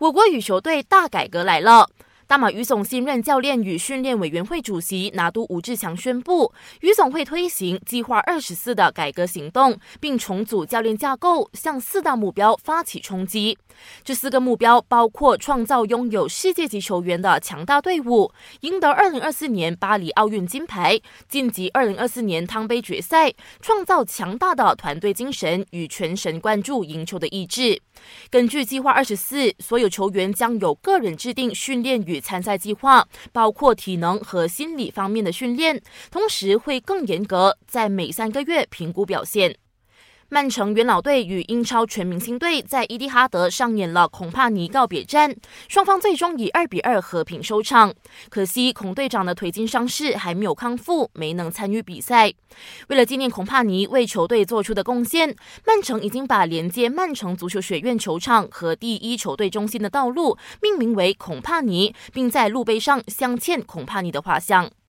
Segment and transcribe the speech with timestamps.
[0.00, 1.90] 我国羽球队大改革来了。
[2.30, 13.58] 大马羽总新任教练与训练委员会主席拿督吴志强宣布，羽总会推行计划二十四的改革行动，并重组教练架构，向四大目标发起冲击。
[14.04, 27.82] 这四个目标包括创造拥有世界级球员的强大队伍，赢得二零二四年巴黎奥运金牌，晋级二零二四年汤杯决赛，创造强大的团队精神与全神贯注赢球的意志。
[28.30, 39.56] 根据计划二十四，所有球员将有个人制定训练与参赛计划，包括体能和心理方面的训练，同时会更严格，在每三个月评估表现。
[40.32, 45.34] 曼城元老队与英超全明星队在伊蒂哈德上演了孔帕尼告别战，
[45.66, 47.92] 双方最终以二比二和平收场。
[48.28, 52.32] 可惜孔队长的腿筋伤势还没有康复，没能参与比赛。
[52.86, 55.34] 为了纪念孔帕尼为球队做出的贡献，
[55.66, 64.70] 曼城已经把连接曼城足球学院球场和第一球队中心的道路命名为孔帕尼，并在路碑上镶嵌孔帕尼的画像。